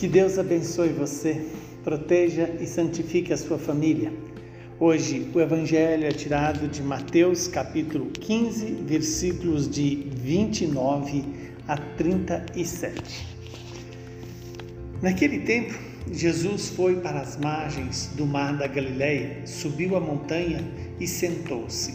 Que 0.00 0.08
Deus 0.08 0.38
abençoe 0.38 0.88
você, 0.94 1.44
proteja 1.84 2.56
e 2.58 2.66
santifique 2.66 3.34
a 3.34 3.36
sua 3.36 3.58
família. 3.58 4.10
Hoje 4.78 5.30
o 5.34 5.38
evangelho 5.38 6.06
é 6.06 6.10
tirado 6.10 6.66
de 6.68 6.82
Mateus 6.82 7.46
capítulo 7.46 8.06
15, 8.06 8.64
versículos 8.86 9.68
de 9.68 10.06
29 10.16 11.22
a 11.68 11.76
37. 11.76 13.26
Naquele 15.02 15.40
tempo, 15.40 15.78
Jesus 16.10 16.70
foi 16.70 16.96
para 17.00 17.20
as 17.20 17.36
margens 17.36 18.06
do 18.16 18.24
mar 18.24 18.56
da 18.56 18.66
Galileia, 18.66 19.42
subiu 19.44 19.96
a 19.96 20.00
montanha 20.00 20.64
e 20.98 21.06
sentou-se. 21.06 21.92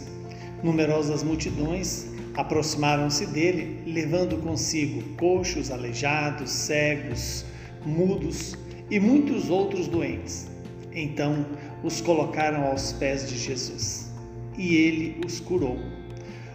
Numerosas 0.62 1.24
multidões 1.24 2.06
aproximaram-se 2.36 3.26
dele, 3.26 3.82
levando 3.84 4.36
consigo 4.36 5.02
coxos, 5.16 5.72
aleijados, 5.72 6.52
cegos, 6.52 7.44
mudos 7.86 8.56
e 8.90 8.98
muitos 8.98 9.48
outros 9.48 9.86
doentes. 9.86 10.48
Então 10.92 11.46
os 11.82 12.00
colocaram 12.00 12.64
aos 12.64 12.92
pés 12.92 13.28
de 13.28 13.36
Jesus 13.38 14.10
e 14.58 14.74
ele 14.74 15.20
os 15.24 15.40
curou. 15.40 15.78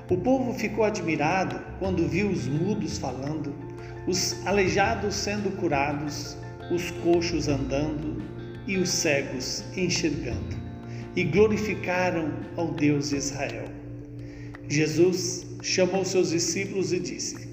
O 0.09 0.17
povo 0.17 0.53
ficou 0.53 0.83
admirado 0.83 1.59
quando 1.79 2.07
viu 2.07 2.29
os 2.29 2.47
mudos 2.47 2.97
falando, 2.97 3.53
os 4.07 4.45
aleijados 4.45 5.15
sendo 5.15 5.55
curados, 5.57 6.35
os 6.69 6.91
coxos 7.03 7.47
andando 7.47 8.21
e 8.67 8.77
os 8.77 8.89
cegos 8.89 9.63
enxergando, 9.77 10.57
e 11.15 11.23
glorificaram 11.23 12.33
ao 12.57 12.73
Deus 12.73 13.09
de 13.09 13.17
Israel. 13.17 13.65
Jesus 14.67 15.45
chamou 15.61 16.03
seus 16.03 16.31
discípulos 16.31 16.91
e 16.91 16.99
disse: 16.99 17.47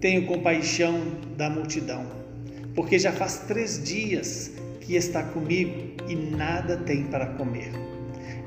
Tenho 0.00 0.26
compaixão 0.26 1.00
da 1.36 1.48
multidão 1.48 2.23
porque 2.74 2.98
já 2.98 3.12
faz 3.12 3.38
três 3.46 3.82
dias 3.82 4.50
que 4.80 4.96
está 4.96 5.22
comigo 5.22 5.94
e 6.08 6.14
nada 6.14 6.76
tem 6.78 7.04
para 7.04 7.26
comer. 7.26 7.72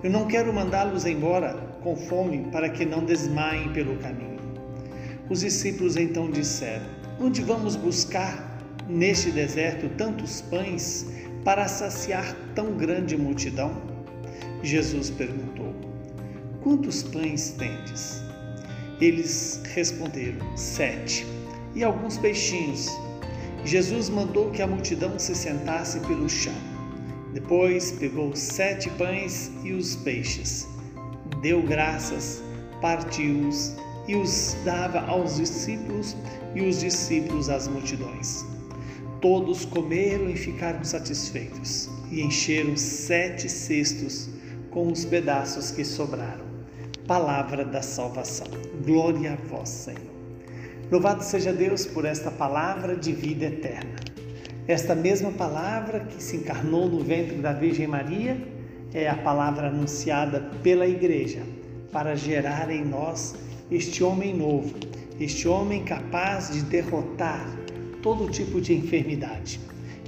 Eu 0.03 0.11
não 0.11 0.28
quero 0.28 0.53
mandá-los 0.53 1.06
embora 1.06 1.53
com 1.81 1.95
fome 1.95 2.48
para 2.52 2.70
que 2.70 2.86
não 2.86 3.03
desmaiem 3.03 3.73
pelo 3.73 3.98
caminho. 3.98 4.38
Os 5.30 5.39
discípulos 5.42 5.98
então 5.98 6.30
disseram: 6.30 6.86
Onde 7.20 7.42
vamos 7.42 7.75
buscar 7.75 8.61
neste 8.88 9.31
deserto 9.31 9.89
tantos 9.98 10.42
pães 10.42 11.08
para 11.44 11.67
saciar 11.67 12.36
tão 12.53 12.78
grande 12.78 13.17
multidão? 13.17 13.72
Jesus 14.61 15.09
perguntou: 15.09 15.73
Quantos 16.61 17.03
pães 17.03 17.52
tendes? 17.52 18.22
Eles 19.02 19.61
responderam: 19.73 20.55
Sete, 20.55 21.25
e 21.73 21.83
alguns 21.83 22.17
peixinhos. 22.17 22.88
Jesus 23.68 24.08
mandou 24.08 24.50
que 24.50 24.62
a 24.62 24.68
multidão 24.68 25.20
se 25.20 25.36
sentasse 25.36 26.00
pelo 26.00 26.30
chão. 26.30 26.56
Depois 27.34 27.92
pegou 27.92 28.34
sete 28.34 28.90
pães 28.92 29.52
e 29.62 29.73
os 29.73 29.94
peixes, 29.98 30.66
deu 31.42 31.62
graças, 31.62 32.42
partiu-os 32.82 33.76
e 34.08 34.16
os 34.16 34.56
dava 34.64 35.02
aos 35.02 35.36
discípulos 35.36 36.16
e 36.56 36.62
os 36.62 36.80
discípulos 36.80 37.50
às 37.50 37.68
multidões. 37.68 38.45
Todos 39.20 39.66
comeram 39.66 40.30
e 40.30 40.38
ficaram 40.38 40.82
satisfeitos 40.86 41.90
e 42.10 42.22
encheram 42.22 42.78
sete 42.78 43.50
cestos 43.50 44.30
com 44.72 44.90
os 44.90 45.04
pedaços 45.04 45.72
que 45.72 45.84
sobraram. 45.84 46.45
Palavra 47.06 47.66
da 47.66 47.82
salvação. 47.82 48.48
Glória 48.86 49.34
a 49.34 49.48
vós, 49.48 49.68
Senhor. 49.68 50.17
Louvado 50.90 51.22
seja 51.22 51.52
Deus 51.52 51.86
por 51.86 52.06
esta 52.06 52.32
palavra 52.32 52.96
de 52.96 53.12
vida 53.12 53.48
eterna. 53.48 53.96
Esta 54.70 54.96
mesma 54.96 55.32
palavra 55.32 56.00
que 56.00 56.24
se 56.24 56.38
encarnou 56.38 56.88
no 56.88 57.04
ventre 57.04 57.36
da 57.40 57.52
Virgem 57.52 57.88
Maria 57.88 58.38
é 58.94 59.10
a 59.10 59.17
palavra 59.17 59.67
anunciada 59.67 60.50
pela 60.64 60.88
Igreja 60.88 61.42
para 61.92 62.16
gerar 62.16 62.72
em 62.72 62.86
nós 62.86 63.36
este 63.70 64.02
homem 64.02 64.34
novo, 64.34 64.73
este 65.20 65.45
homem 65.45 65.84
capaz 65.84 66.54
de 66.54 66.61
derrotar 66.61 67.45
todo 68.02 68.32
tipo 68.32 68.61
de 68.61 68.73
enfermidade. 68.73 69.60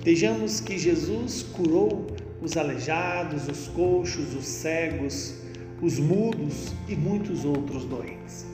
Vejamos 0.01 0.61
que 0.61 0.77
Jesus 0.77 1.43
curou 1.43 2.07
os 2.41 2.55
aleijados, 2.55 3.49
os 3.49 3.67
coxos, 3.67 4.33
os 4.33 4.45
cegos, 4.45 5.35
os 5.81 5.99
mudos 5.99 6.73
e 6.87 6.95
muitos 6.95 7.43
outros 7.43 7.83
doentes. 7.83 8.48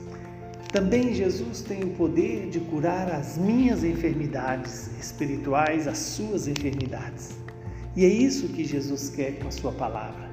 Também 0.76 1.14
Jesus 1.14 1.62
tem 1.62 1.86
o 1.86 1.92
poder 1.92 2.50
de 2.50 2.60
curar 2.60 3.10
as 3.10 3.38
minhas 3.38 3.82
enfermidades 3.82 4.90
espirituais, 5.00 5.88
as 5.88 5.98
suas 5.98 6.50
enfermidades. 6.50 7.40
E 7.96 8.04
é 8.04 8.10
isso 8.10 8.50
que 8.50 8.66
Jesus 8.66 9.10
quer 9.10 9.40
com 9.40 9.48
a 9.48 9.52
sua 9.52 9.72
palavra: 9.72 10.30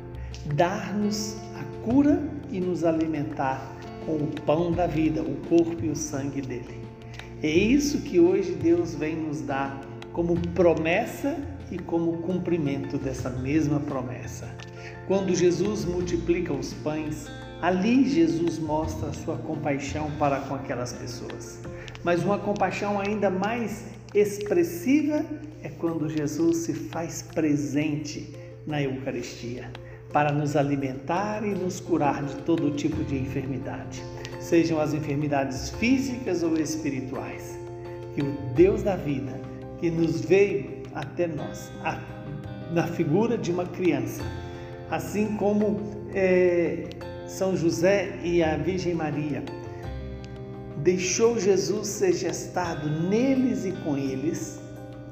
dar-nos 0.57 1.37
a 1.55 1.85
cura 1.85 2.29
e 2.51 2.61
nos 2.61 2.83
alimentar 2.83 3.73
com 4.05 4.17
o 4.17 4.27
pão 4.45 4.73
da 4.73 4.85
vida, 4.85 5.23
o 5.23 5.37
corpo 5.49 5.85
e 5.85 5.91
o 5.91 5.95
sangue 5.95 6.41
dele. 6.41 6.81
É 7.41 7.49
isso 7.49 8.01
que 8.01 8.19
hoje 8.19 8.51
Deus 8.51 8.97
vem 8.97 9.15
nos 9.15 9.43
dar 9.43 9.81
como 10.13 10.37
promessa 10.57 11.39
e 11.71 11.79
como 11.79 12.15
cumprimento 12.15 12.99
dessa 12.99 13.31
mesma 13.31 13.79
promessa. 13.79 14.53
Quando 15.07 15.37
Jesus 15.37 15.85
multiplica 15.85 16.53
os 16.53 16.73
pães, 16.73 17.31
Ali 17.63 18.09
Jesus 18.09 18.59
mostra 18.59 19.11
a 19.11 19.13
sua 19.13 19.37
compaixão 19.37 20.11
para 20.19 20.41
com 20.41 20.55
aquelas 20.57 20.93
pessoas. 20.93 21.61
Mas 22.03 22.25
uma 22.25 22.37
compaixão 22.37 22.99
ainda 22.99 23.31
mais 23.31 23.85
expressiva 24.13 25.25
é 25.63 25.69
quando 25.69 26.09
Jesus 26.09 26.57
se 26.57 26.75
faz 26.75 27.23
presente 27.23 28.35
na 28.67 28.83
Eucaristia 28.83 29.71
para 30.13 30.33
nos 30.33 30.57
alimentar 30.57 31.45
e 31.45 31.55
nos 31.55 31.79
curar 31.79 32.25
de 32.25 32.35
todo 32.43 32.73
tipo 32.73 33.05
de 33.05 33.17
enfermidade, 33.17 34.03
sejam 34.41 34.81
as 34.81 34.93
enfermidades 34.93 35.71
físicas 35.71 36.43
ou 36.43 36.59
espirituais. 36.59 37.57
Que 38.17 38.23
o 38.23 38.33
Deus 38.57 38.83
da 38.83 38.97
vida, 38.97 39.41
que 39.79 39.89
nos 39.89 40.21
veio 40.21 40.83
até 40.95 41.29
nós, 41.29 41.71
a, 41.85 41.99
na 42.73 42.89
figura 42.89 43.39
de 43.39 43.53
uma 43.53 43.65
criança, 43.65 44.23
assim 44.91 45.37
como 45.37 45.81
é, 46.13 46.89
são 47.33 47.57
José 47.57 48.19
e 48.23 48.43
a 48.43 48.57
Virgem 48.57 48.95
Maria. 48.95 49.43
Deixou 50.79 51.39
Jesus 51.41 51.89
ser 51.89 52.13
gestado 52.13 52.89
neles 53.09 53.65
e 53.65 53.73
com 53.73 53.97
eles, 53.97 54.61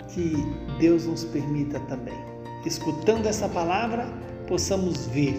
que 0.08 0.34
Deus 0.78 1.06
nos 1.06 1.24
permita 1.24 1.80
também. 1.80 2.18
Escutando 2.66 3.26
essa 3.26 3.48
palavra, 3.48 4.06
possamos 4.46 5.06
ver 5.06 5.34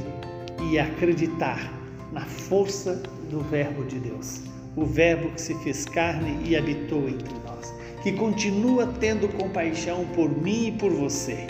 e 0.72 0.80
acreditar 0.80 1.72
na 2.12 2.26
força 2.26 3.02
do 3.30 3.42
Verbo 3.42 3.84
de 3.86 4.00
Deus, 4.00 4.42
o 4.76 4.84
Verbo 4.84 5.30
que 5.32 5.42
se 5.42 5.54
fez 5.60 5.86
carne 5.86 6.40
e 6.44 6.56
habitou 6.56 7.08
entre 7.08 7.34
nós, 7.46 7.72
que 8.02 8.14
continua 8.14 8.88
tendo 9.00 9.28
compaixão 9.38 10.06
por 10.16 10.30
mim 10.30 10.70
e 10.70 10.72
por 10.72 10.92
você 10.92 11.48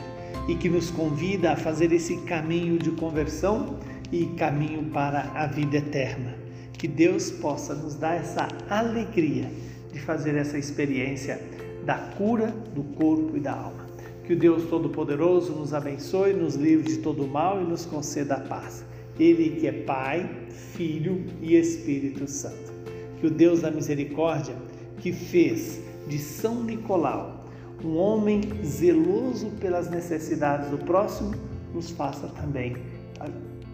e 0.47 0.55
que 0.55 0.67
nos 0.67 0.89
convida 0.89 1.51
a 1.51 1.55
fazer 1.55 1.91
esse 1.93 2.17
caminho 2.17 2.77
de 2.77 2.91
conversão 2.91 3.79
e 4.11 4.25
caminho 4.37 4.83
para 4.91 5.31
a 5.33 5.47
vida 5.47 5.77
eterna. 5.77 6.35
Que 6.73 6.87
Deus 6.87 7.31
possa 7.31 7.73
nos 7.73 7.95
dar 7.95 8.15
essa 8.15 8.47
alegria 8.69 9.49
de 9.91 9.99
fazer 9.99 10.35
essa 10.35 10.57
experiência 10.57 11.39
da 11.85 11.95
cura 11.95 12.47
do 12.73 12.83
corpo 12.83 13.37
e 13.37 13.39
da 13.39 13.53
alma. 13.53 13.85
Que 14.23 14.33
o 14.33 14.37
Deus 14.37 14.65
Todo-Poderoso 14.69 15.53
nos 15.53 15.73
abençoe, 15.73 16.33
nos 16.33 16.55
livre 16.55 16.91
de 16.91 16.97
todo 16.99 17.27
mal 17.27 17.61
e 17.61 17.65
nos 17.65 17.85
conceda 17.85 18.35
a 18.35 18.39
paz. 18.39 18.83
Ele 19.19 19.57
que 19.59 19.67
é 19.67 19.71
Pai, 19.71 20.29
Filho 20.73 21.25
e 21.41 21.55
Espírito 21.55 22.27
Santo. 22.27 22.71
Que 23.19 23.27
o 23.27 23.31
Deus 23.31 23.61
da 23.61 23.69
misericórdia, 23.69 24.55
que 24.99 25.11
fez 25.11 25.79
de 26.07 26.17
São 26.17 26.63
Nicolau 26.63 27.45
um 27.83 27.97
homem 27.97 28.41
zeloso 28.63 29.51
pelas 29.59 29.89
necessidades 29.89 30.69
do 30.69 30.77
próximo, 30.77 31.33
nos 31.73 31.89
faça 31.89 32.27
também 32.27 32.75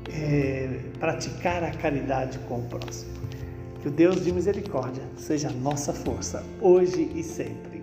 é, 0.09 0.79
praticar 0.99 1.63
a 1.63 1.71
caridade 1.71 2.39
com 2.47 2.59
o 2.59 2.63
próximo. 2.63 3.11
Que 3.81 3.87
o 3.87 3.91
Deus 3.91 4.23
de 4.23 4.31
misericórdia 4.31 5.03
seja 5.17 5.49
a 5.49 5.53
nossa 5.53 5.93
força, 5.93 6.43
hoje 6.61 7.11
e 7.15 7.23
sempre. 7.23 7.76